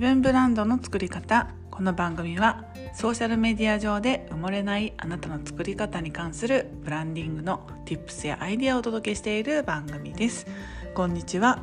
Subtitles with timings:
[0.00, 1.50] 分ブランドの作り方。
[1.70, 10.46] この番組はソーシャルメディア上で埋もれないあなたの作り方に関するブランディングの Tips やアイデアをお届けしている番組です。
[10.94, 11.58] こんにちは、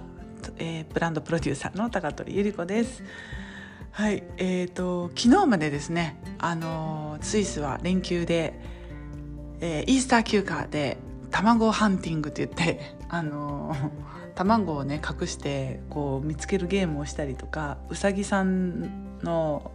[0.60, 3.04] えー、ブランドプロデューサーの高取ゆり子です。
[3.90, 8.54] はいえーと、昨日までですねあのスイスは連休で、
[9.62, 11.00] えー、イースター休暇で
[11.32, 13.76] 卵ハンティングって言って あの
[14.36, 19.72] 卵をね隠してこう見つけるゲームをしたりとかうさぎさんの、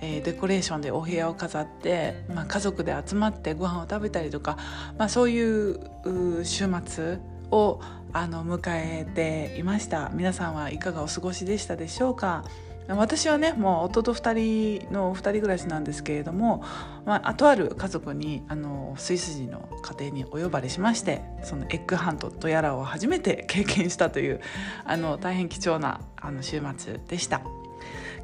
[0.00, 4.56] えー、デコレーションでお部屋を飾って、まあ、家族で集まってご飯を食べたりとか、
[4.98, 7.18] まあ、そういう週末
[7.50, 7.80] を
[8.12, 10.10] あの迎えていました。
[10.14, 12.44] 皆さんはいかがお過ごしでしたでしょうか？
[12.88, 16.64] 私はねもう夫と2人の2人暮らしなんですけれども、
[17.04, 24.40] まあ、とある家族にあのスイス人の家庭にお呼ばれしましてそのエッグハントとやらを初めて経験したという
[24.84, 27.42] あの大変貴重なあの週末でした。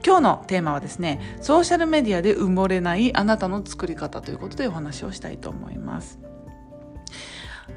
[0.04, 6.18] 今日のテーマはですねソーシャルメディアで埋もれないあなたの作り方ということでお話をしたいと思います。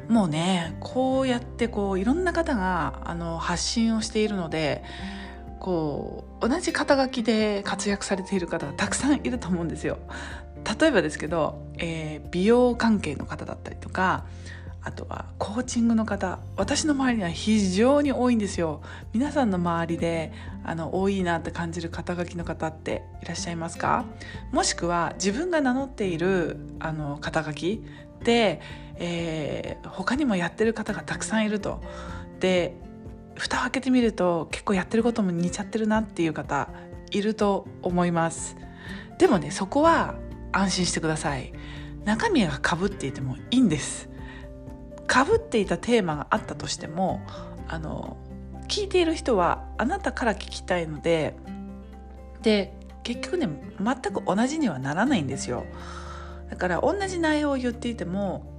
[0.09, 4.83] もうねこうやってこういろんな方があの発信をしているので
[5.59, 9.97] こう同じ肩書きで活躍されている方がたくさんいると思うんですよ。
[10.79, 14.25] 例えばですけど、えー、美容関係の方だったりとか
[14.83, 18.81] あとはコーチングの方私の周りには非常に多いんですよ。
[19.13, 20.31] 皆さんの周りで
[20.63, 24.05] あの多いなって感じる肩書きの方っていらっしゃいますか？
[24.51, 27.83] もしくは自分が名乗っているあの肩書き
[28.23, 28.61] で、
[28.95, 31.81] えー、他にもやってる方がたくさんいると。
[32.39, 32.75] で
[33.37, 36.69] 蓋を開けてみると結構やってることも似ちゃってるなっていう方
[37.11, 38.57] いると思います。
[39.17, 40.15] でもねそこは
[40.51, 41.53] 安心してください。
[42.05, 44.09] 中身がかぶっていてもいいんです。
[45.07, 47.21] かぶっていたテーマがあったとしても
[47.67, 48.17] あの
[48.67, 51.35] 聞いている人はあなたから聞きたいので
[52.41, 55.65] で結局ね全く同じにはならないんですよ。
[56.49, 58.56] だから同じ内容を言っていても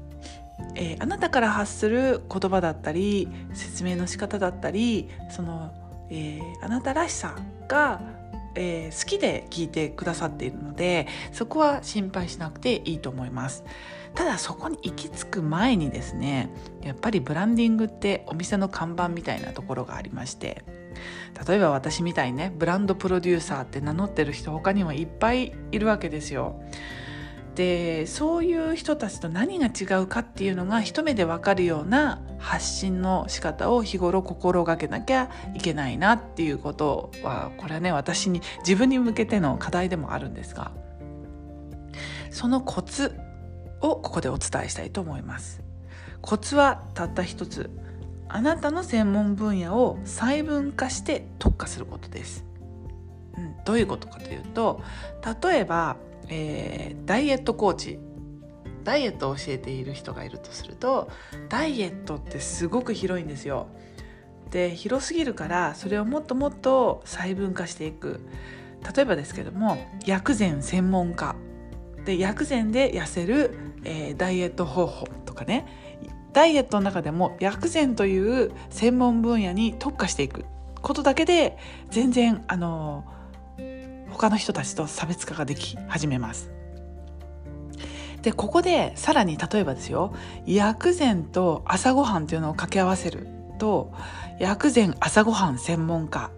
[0.75, 5.73] えー、あなたから発する言葉だったり説明の仕方だったりその、
[6.11, 7.37] えー、あなたらしさ
[7.69, 8.01] が、
[8.55, 13.65] えー、好きで聞いてくださっているのでそこは心配しなくていいと思います。
[14.15, 16.51] ただそこに行き着く前にですね
[16.83, 20.65] やっぱりブランディングってお店の看板みたいなところがありまして
[21.47, 26.61] 例えば私みたいにねブランドプロデューサーって名乗ってる人他にもいっぱいいるわけですよ。
[27.59, 40.71] でそういう人たちと何が違うかっていうのが一目でわかるような発信の仕方を日頃心がけなきゃいけないなっていうことはこれはね私に自分に向けての課題でもあるんですが
[42.31, 43.19] そのコツ
[43.81, 45.61] をここでお伝えしたいと思います。
[46.21, 47.71] コツはたった一つ。
[48.29, 52.45] あなたの専門分野を細分化して特化することです、
[53.39, 54.83] うん、どういうことかというと
[55.43, 55.97] 例えば
[56.29, 57.99] えー、ダイエットコーチ。
[58.85, 61.11] ダイエットを教えている人がいるとすると
[61.51, 63.67] ダイエットってすごく広いんですよ。
[64.51, 68.21] で広すぎるからそれをもっともっと細分化していく。
[68.97, 71.37] 例えばですけども薬膳専門家。
[72.07, 75.67] で薬膳で痩せる、えー、ダイエット方法とかね。
[76.33, 80.47] ダイエットの中でも薬膳という専門分野に特化していく
[80.81, 81.59] ことだけで
[81.91, 83.18] 全然あのー
[84.19, 86.51] 他の人たちと差別化ができ始めます。
[88.23, 90.13] でここでさらに例えばですよ
[90.45, 93.29] 薬膳と朝ごはんというのを掛け合わせる
[93.61, 93.93] と
[94.41, 96.33] 薬膳朝ごはん専門家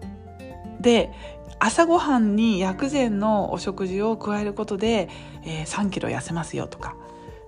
[0.79, 1.11] で
[1.59, 5.09] 朝ごはんに薬膳のお食事を加えることで、
[5.43, 6.97] えー、3キロ痩せますよとか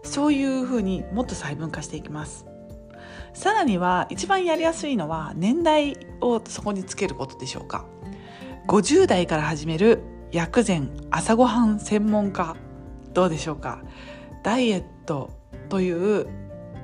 [0.03, 2.47] そういうふうにもっと細分化していきます。
[3.35, 7.85] さらには一番やりやすいのは年代をそこにつけることでしょうか。
[8.67, 12.57] 50代から始める薬膳朝ごはん専門家
[13.13, 13.83] どうでしょうか？
[14.43, 15.31] ダイエット
[15.69, 16.27] という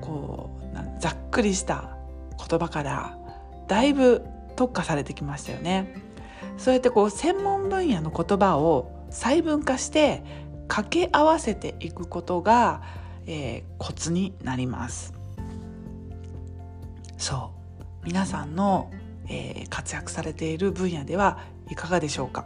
[0.02, 1.96] こうざっくりした
[2.36, 3.18] 言葉から
[3.66, 4.22] だいぶ
[4.54, 5.94] 特化されてきましたよね。
[6.58, 10.22] そうやってこう専門分野の言葉を細分化して
[10.68, 12.82] 掛け合わせていくことが、
[13.26, 15.14] えー、コツになります。
[17.16, 17.52] そ
[18.02, 18.04] う。
[18.04, 18.90] 皆さんの、
[19.26, 21.38] えー、活躍されている分野では
[21.70, 22.44] いかがでしょうか？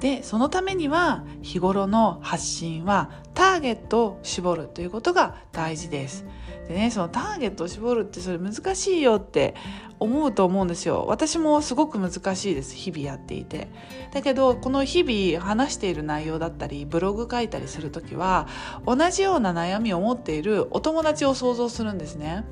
[0.00, 6.26] でそのためには日頃の発信はターゲットを絞るということが大事です。
[6.68, 9.54] でねそのターゲットを絞るってそれ難しいよって
[9.98, 11.06] 思うと思うんですよ。
[11.08, 13.68] 私もすごく難しいです日々やっていて。
[14.12, 18.48] だけどこの日々話している内容だったりブログ書いたりする時は
[18.84, 22.44] 同じような悩みを持っているお友達を想像するんですね。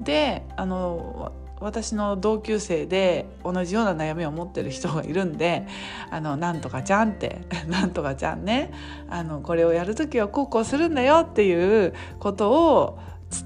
[0.00, 5.66] であの私の同級生で同じような悩みを持ってる人がいるんで
[6.10, 8.70] 「あのなんとかちゃん」って「なんとかちゃん ね
[9.08, 12.98] あのこれをやる時はこうこうするんだよ」っていうことを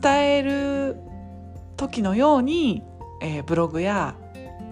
[0.03, 0.97] 伝える
[1.76, 2.82] 時のように、
[3.20, 4.14] えー、ブログや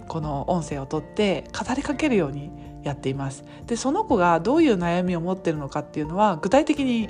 [0.07, 2.51] この音声をとって語りかけるように
[2.83, 3.43] やっています。
[3.67, 7.09] でその子がどういう悩みを持ってるのかっていうのは具体的に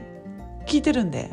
[0.66, 1.32] 聞いてるんで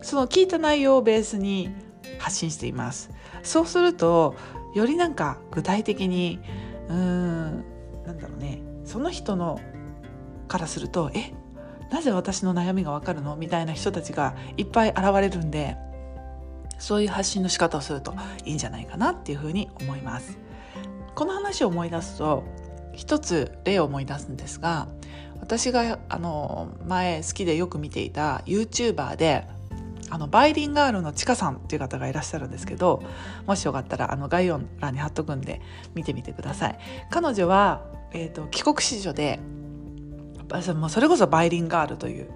[0.00, 1.74] その聞いた内容をベースに
[2.18, 3.10] 発信しています。
[3.42, 4.34] そうすると
[4.74, 6.38] よりなんか具体的に
[6.88, 7.64] うーん
[8.06, 8.62] なんだろうね。
[8.84, 9.60] その人の
[10.48, 11.32] からするとえ
[11.90, 13.36] なぜ私の悩みがわかるの？
[13.36, 15.76] みたいな人たちがいっぱい現れるんで
[16.78, 20.38] そういう発信の仕方をするといいんじゃないかなっていうふうに思います。
[21.14, 22.44] この話を思い出すと
[22.92, 24.88] 一つ例を思い出すんですが
[25.40, 29.46] 私があの前好きでよく見ていた YouTuber で
[30.10, 33.02] あのバイリンガールのちかさんっていう方がいらっしゃるんですけど
[33.46, 35.60] もしよかったらあの概要欄に貼っとくんで
[35.94, 36.78] 見てみてください。
[37.10, 39.40] 彼女は、えーと、帰国子女で
[40.74, 42.30] もうそれこそバイリンガールという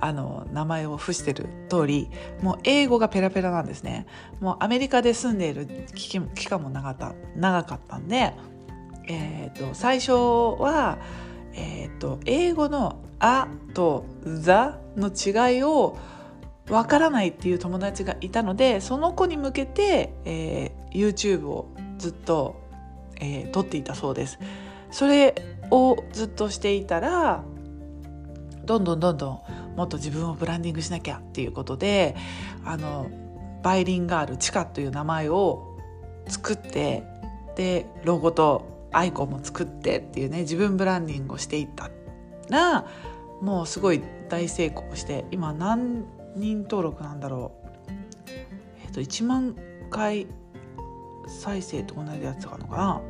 [0.00, 2.08] あの名前を付してる通り
[2.40, 4.06] もう英語がペラペラなんですね。
[4.40, 8.32] もうアメリカで住んでいる期間も長かった長かったんで、
[9.06, 10.98] えーと、最初は、
[11.52, 15.98] えーと英語の「あ」と「ザ」の違いを
[16.70, 21.68] わからないっていう友達がいたのでその子に向けて、えー、YouTube を
[21.98, 22.60] ずっと、
[23.20, 24.38] えー、撮っていたそうです。
[24.90, 25.34] それ
[25.70, 27.42] をずっとしていたら
[28.64, 29.40] どんどんどんどん
[29.76, 32.16] もっと自分をブランディングしなきゃっていうことで
[32.64, 33.10] あの
[33.62, 35.76] バイリンガールチカという名前を
[36.26, 37.04] 作って
[37.56, 41.90] でロゴとアイコンも作ってっていうね自分ブランディングをしていった
[42.48, 42.86] ら
[43.40, 46.04] もうすごい大成功して今何
[46.38, 47.68] 人登録なんだろう。
[48.82, 49.56] えっ、ー、と1万
[49.90, 50.26] 回
[51.26, 53.02] 再生と同じやつがあるのかな。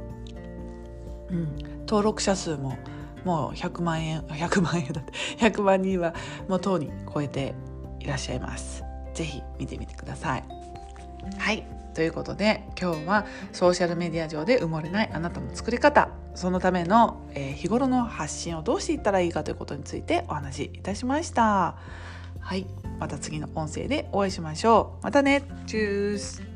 [1.30, 1.56] うん。
[1.80, 2.76] 登録者数も
[3.24, 5.12] もう100万円 100万円だって。
[5.38, 6.14] 100万人は
[6.48, 7.54] もうとうに超えて
[8.00, 8.84] いらっしゃいます。
[9.14, 10.44] 是非見てみてください。
[11.36, 11.64] はい。
[11.94, 16.10] ということで今日はソーシャルメディア上で埋もれないあなたの作り方。
[16.34, 21.76] そのための、えー、日頃の発信をどうしていったらいいかということについてお話しいたしました。
[22.40, 22.66] はい。
[22.98, 25.04] また次の音声でお会いしましょう。
[25.04, 25.42] またね。
[25.66, 26.47] チュース。